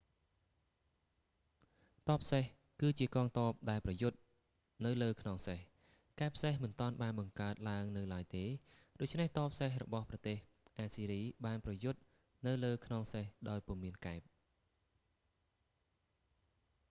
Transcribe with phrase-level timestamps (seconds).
[2.07, 2.43] ទ័ពសេះ
[2.81, 4.17] គឺជាកងទ័ពដែលប្រយុទ្ធ
[4.85, 5.59] នៅលើខ្នងសេះ
[6.19, 8.43] កែបសេះមិនទាន់បានបង្កើតឡើងនៅឡើយទេ
[8.99, 10.37] ដូច្នេះទ័ពសេះរបស់ប្រទេស
[10.77, 11.99] អាស្ស៊ីរីបានប្រយុទ្ធ
[12.45, 14.21] នៅលើខ្នងសេះដោយពុំមានកែប